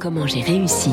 [0.00, 0.90] Comment j'ai réussi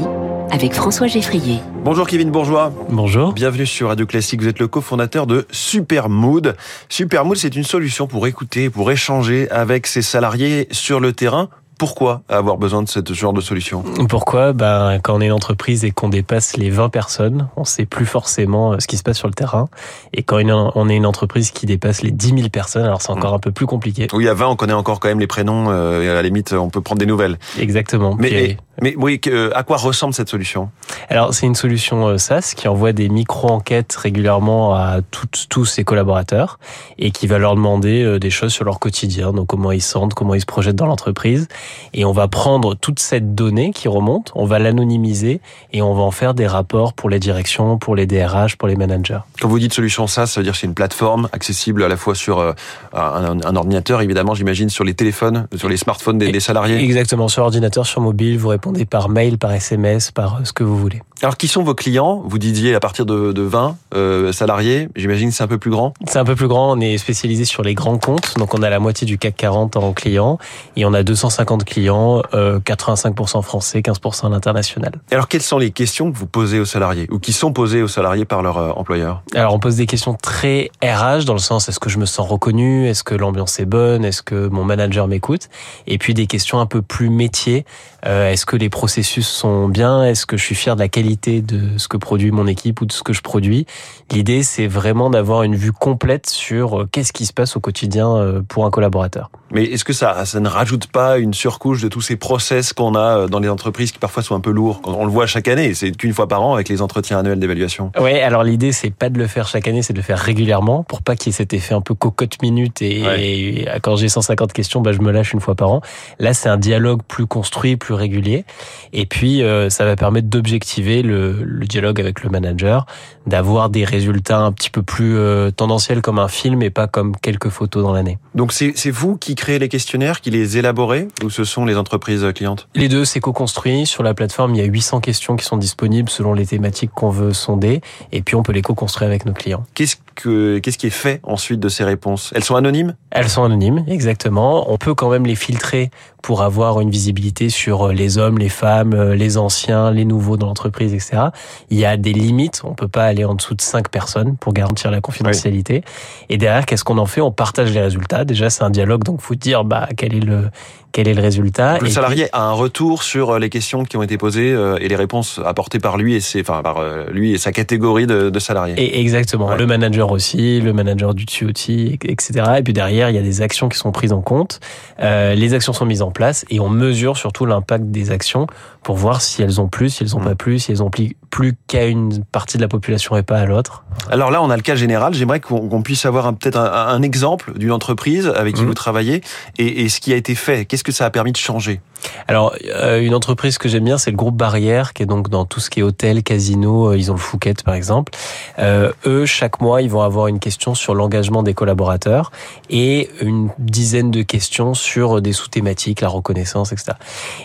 [0.51, 1.59] avec François Geffrier.
[1.83, 2.71] Bonjour Kevin Bourgeois.
[2.89, 3.33] Bonjour.
[3.33, 4.41] Bienvenue sur Radio Classique.
[4.41, 6.55] Vous êtes le cofondateur de Supermood.
[6.89, 11.49] Supermood, c'est une solution pour écouter, pour échanger avec ses salariés sur le terrain
[11.79, 15.85] pourquoi avoir besoin de ce genre de solution Pourquoi ben, Quand on est une entreprise
[15.85, 19.17] et qu'on dépasse les 20 personnes, on sait plus forcément euh, ce qui se passe
[19.17, 19.69] sur le terrain.
[20.13, 20.41] Et quand
[20.75, 23.35] on est une entreprise qui dépasse les 10 000 personnes, alors c'est encore hmm.
[23.35, 24.07] un peu plus compliqué.
[24.11, 26.51] Oui, à 20, on connaît encore quand même les prénoms euh, et à la limite,
[26.51, 27.39] on peut prendre des nouvelles.
[27.57, 28.15] Exactement.
[28.19, 29.19] Mais, mais oui,
[29.53, 30.69] à quoi ressemble cette solution?
[31.09, 35.83] Alors, c'est une solution euh, SaaS qui envoie des micro-enquêtes régulièrement à toutes, tous ses
[35.83, 36.59] collaborateurs
[36.97, 40.13] et qui va leur demander euh, des choses sur leur quotidien, donc comment ils sentent,
[40.13, 41.47] comment ils se projettent dans l'entreprise.
[41.93, 45.41] Et on va prendre toute cette donnée qui remonte, on va l'anonymiser
[45.73, 48.75] et on va en faire des rapports pour les directions, pour les DRH, pour les
[48.75, 49.19] managers.
[49.41, 51.97] Quand vous dites solution SaaS, ça veut dire que c'est une plateforme accessible à la
[51.97, 52.53] fois sur euh,
[52.93, 56.77] un, ordinateur, évidemment, j'imagine, sur les téléphones, sur les smartphones des, des salariés?
[56.83, 60.63] Exactement, sur ordinateur, sur mobile, vous répondez par mail, par SMS, par euh, ce que
[60.63, 61.01] vous voulez.
[61.21, 62.23] Alors, qui sont vos clients?
[62.25, 64.87] Vous disiez à partir de, de 20 euh, salariés.
[64.95, 66.71] J'imagine c'est un peu plus grand C'est un peu plus grand.
[66.71, 68.37] On est spécialisé sur les grands comptes.
[68.37, 70.37] Donc, on a la moitié du CAC 40 en clients.
[70.77, 74.93] Et on a 250 clients, 85% euh, français, 15% à l'international.
[75.11, 77.89] Alors, quelles sont les questions que vous posez aux salariés Ou qui sont posées aux
[77.89, 79.21] salariés par leur euh, employeur?
[79.35, 82.29] Alors, on pose des questions très RH, dans le sens est-ce que je me sens
[82.29, 82.87] reconnu?
[82.87, 84.05] Est-ce que l'ambiance est bonne?
[84.05, 85.49] Est-ce que mon manager m'écoute?
[85.85, 87.65] Et puis, des questions un peu plus métier.
[88.05, 90.05] est-ce que les processus sont bien?
[90.05, 92.85] Est-ce que je suis fier de la qualité de ce que produit mon équipe ou
[92.85, 93.65] de ce que je produis.
[94.11, 98.15] L'idée, c'est vraiment d'avoir une vue complète sur euh, qu'est-ce qui se passe au quotidien
[98.15, 99.29] euh, pour un collaborateur.
[99.51, 102.93] Mais est-ce que ça, ça ne rajoute pas une surcouche de tous ces process qu'on
[102.95, 104.81] a euh, dans les entreprises qui parfois sont un peu lourds?
[104.85, 107.91] On le voit chaque année, c'est qu'une fois par an avec les entretiens annuels d'évaluation.
[107.99, 110.83] Oui, alors l'idée, c'est pas de le faire chaque année, c'est de le faire régulièrement
[110.83, 114.53] pour pas qu'il y ait cet effet un peu cocotte minute et, quand j'ai 150
[114.53, 115.81] questions, bah, je me lâche une fois par an.
[116.19, 118.45] Là, c'est un dialogue plus construit, plus régulier.
[118.93, 122.85] Et puis, ça va permettre d'objectiver le, dialogue avec le manager,
[123.27, 127.15] d'avoir des résultats un petit peu plus euh, tendanciels comme un film et pas comme
[127.15, 128.17] quelques photos dans l'année.
[128.35, 132.25] Donc c'est vous qui créez les questionnaires, qui les élaborez ou ce sont les entreprises
[132.33, 132.67] clientes?
[132.75, 133.85] Les deux, c'est co-construit.
[133.85, 137.09] Sur la plateforme, il y a 800 questions qui sont disponibles selon les thématiques qu'on
[137.09, 137.81] veut sonder
[138.11, 139.63] et puis on peut les co-construire avec nos clients.
[139.73, 142.31] Qu'est-ce que qu'est-ce qui est fait ensuite de ces réponses?
[142.35, 142.95] Elles sont anonymes?
[143.11, 144.71] Elles sont anonymes, exactement.
[144.71, 148.49] On peut quand même les filtrer pour avoir une visibilité sur euh, les hommes, les
[148.49, 151.29] femmes, euh, les anciens, les nouveaux dans l'entreprise, etc.
[151.69, 152.61] Il y a des limites.
[152.63, 155.83] On peut pas aller en dessous de cinq personnes pour garantir la confidentialité.
[156.29, 157.21] Et derrière, qu'est-ce qu'on en fait?
[157.21, 158.25] On partage les résultats.
[158.25, 160.49] Déjà, c'est un dialogue, donc faut dire bah quel est le
[160.91, 161.77] quel est le résultat.
[161.77, 164.95] Le salarié a un retour sur euh, les questions qui ont été posées et les
[164.95, 168.73] réponses apportées par lui et ses, enfin par lui et sa catégorie de, de salariés.
[168.77, 169.53] Et exactement.
[169.53, 172.31] Le manager aussi, le manager du aussi, etc.
[172.57, 174.59] Et puis derrière, il y a des actions qui sont prises en compte.
[175.01, 178.47] Euh, les actions sont mises en place et on mesure surtout l'impact des actions
[178.83, 180.25] pour voir si elles ont plus, si elles ont mm.
[180.25, 180.89] pas plus, si elles ont
[181.29, 183.83] plus qu'à une partie de la population et pas à l'autre.
[184.09, 185.13] Alors là, on a le cas général.
[185.13, 188.67] J'aimerais qu'on puisse avoir peut-être un, exemple d'une entreprise avec qui mm.
[188.67, 189.21] vous travaillez
[189.57, 190.65] et, et, ce qui a été fait.
[190.65, 191.81] Qu'est-ce que ça a permis de changer?
[192.27, 195.45] Alors, euh, une entreprise que j'aime bien, c'est le groupe Barrière, qui est donc dans
[195.45, 196.91] tout ce qui est hôtel, casino.
[196.91, 198.13] Euh, ils ont le Fouquet, par exemple.
[198.59, 202.31] Euh, eux, chaque mois, ils vont avoir une question sur l'engagement des collaborateurs
[202.69, 206.93] et une dizaine de questions sur des sous-thématiques, la reconnaissance, etc.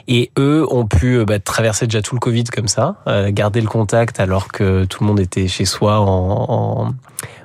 [0.09, 2.97] Et eux ont pu bah, traverser déjà tout le Covid comme ça,
[3.29, 3.69] garder le
[4.19, 6.95] alors que tout le monde était chez soi en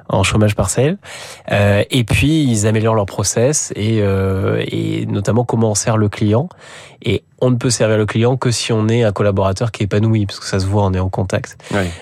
[0.09, 0.97] en chômage partiel.
[1.51, 6.09] Euh, et puis ils améliorent leur process et, euh, et notamment comment on sert le
[6.09, 6.49] client.
[7.01, 9.85] Et on ne peut servir le client que si on est un collaborateur qui est
[9.85, 11.57] épanoui, parce que ça se voit, on est en contact.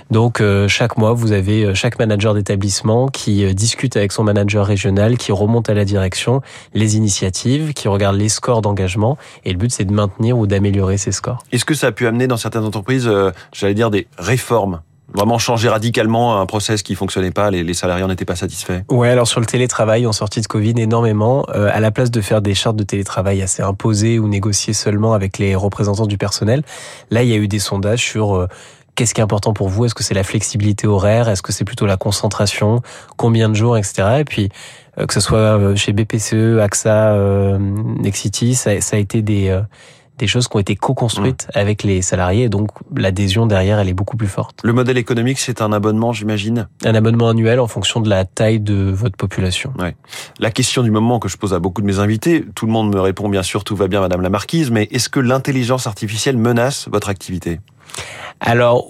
[0.09, 4.23] Donc euh, chaque mois, vous avez euh, chaque manager d'établissement qui euh, discute avec son
[4.23, 6.41] manager régional, qui remonte à la direction
[6.73, 9.17] les initiatives, qui regarde les scores d'engagement.
[9.45, 11.43] Et le but, c'est de maintenir ou d'améliorer ces scores.
[11.51, 13.09] Est-ce que ça a pu amener dans certaines entreprises,
[13.53, 14.81] j'allais dire, des réformes
[15.13, 18.81] vraiment changer radicalement un process qui fonctionnait pas, les, les salariés n'étaient pas satisfaits.
[18.89, 21.45] Ouais, alors sur le télétravail, en sortie de Covid, énormément.
[21.55, 25.13] Euh, à la place de faire des chartes de télétravail assez imposées ou négociées seulement
[25.13, 26.63] avec les représentants du personnel,
[27.09, 28.47] là, il y a eu des sondages sur euh,
[28.95, 29.85] qu'est-ce qui est important pour vous?
[29.85, 31.29] Est-ce que c'est la flexibilité horaire?
[31.29, 32.81] Est-ce que c'est plutôt la concentration?
[33.15, 34.17] Combien de jours, etc.
[34.19, 34.49] Et puis,
[34.97, 39.57] euh, que ce soit chez BPCE, AXA, Nexity, ça, ça, a été des
[40.17, 41.59] des choses qui ont été co-construites mmh.
[41.59, 44.59] avec les salariés, donc l'adhésion derrière, elle est beaucoup plus forte.
[44.63, 46.67] Le modèle économique, c'est un abonnement, j'imagine?
[46.83, 49.73] Un abonnement annuel en fonction de la taille de votre population.
[49.77, 49.95] Ouais.
[50.39, 52.93] La question du moment que je pose à beaucoup de mes invités, tout le monde
[52.93, 56.37] me répond bien sûr, tout va bien, Madame la Marquise, mais est-ce que l'intelligence artificielle
[56.37, 57.59] menace votre activité?
[58.39, 58.87] Alors,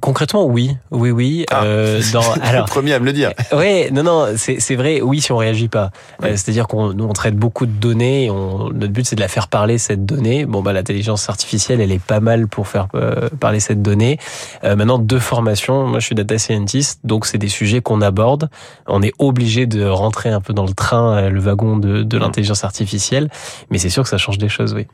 [0.00, 1.44] Concrètement, oui, oui, oui.
[1.50, 1.64] Ah.
[1.64, 3.32] Euh, dans, alors, Premier à me le dire.
[3.52, 5.00] ouais, non, non, c'est vrai.
[5.00, 5.90] Oui, si on réagit pas,
[6.22, 8.24] Euh, c'est-à-dire qu'on nous on traite beaucoup de données.
[8.24, 10.46] Et on, notre but c'est de la faire parler cette donnée.
[10.46, 14.18] Bon, bah l'intelligence artificielle, elle est pas mal pour faire euh, parler cette donnée.
[14.64, 15.86] Euh, maintenant, deux formations.
[15.86, 18.48] Moi, je suis data scientist, donc c'est des sujets qu'on aborde.
[18.86, 22.18] On est obligé de rentrer un peu dans le train, euh, le wagon de, de
[22.18, 23.28] l'intelligence artificielle.
[23.70, 24.86] Mais c'est sûr que ça change des choses, oui.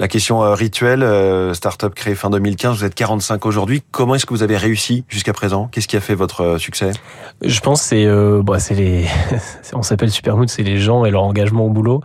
[0.00, 3.84] La question euh, rituelle, euh, startup créée fin 2015, vous êtes 45 aujourd'hui.
[3.92, 5.68] Comment est-ce que vous avez réussi jusqu'à présent?
[5.70, 6.90] Qu'est-ce qui a fait votre euh, succès?
[7.42, 9.06] Je pense c'est euh, bon, c'est les
[9.72, 12.02] on s'appelle Supermood, c'est les gens et leur engagement au boulot.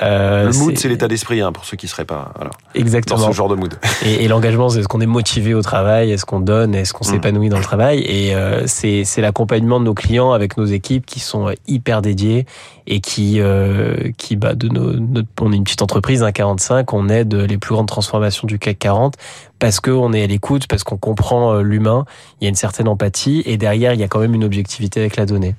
[0.00, 3.26] Euh, Le mood, c'est l'état d'esprit, hein, pour ceux qui seraient pas dans exactement.
[3.26, 3.74] ce genre de mood.
[4.06, 7.04] Et, et l'engagement, c'est est-ce qu'on est motivé au travail, est-ce qu'on donne, est-ce qu'on
[7.04, 7.10] Mm.
[7.10, 8.00] s'épanouit dans le travail?
[8.00, 12.46] Et euh, c'est l'accompagnement de nos clients avec nos équipes qui sont euh, hyper dédiées
[12.86, 16.92] et qui euh, qui bah de nos notre, on est une petite entreprise, un 45,
[16.94, 19.14] on aide les plus grandes transformations du CAC 40
[19.58, 22.04] parce qu'on est à l'écoute, parce qu'on comprend euh, l'humain.
[22.40, 25.00] Il y a une certaine empathie et derrière il y a quand même une objectivité
[25.00, 25.54] avec la donnée.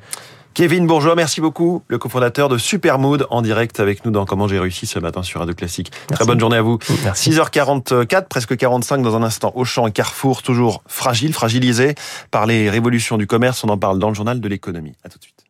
[0.53, 4.59] Kevin Bourgeois, merci beaucoup, le cofondateur de Supermood, en direct avec nous dans Comment j'ai
[4.59, 5.91] réussi ce matin sur Radio Classique.
[6.11, 6.77] Très bonne journée à vous.
[7.03, 7.31] Merci.
[7.31, 9.51] 6h44, presque 45 dans un instant.
[9.55, 11.95] Auchan et Carrefour, toujours fragile, fragilisé
[12.29, 13.63] par les révolutions du commerce.
[13.63, 14.93] On en parle dans le journal de l'économie.
[15.03, 15.42] À tout de suite.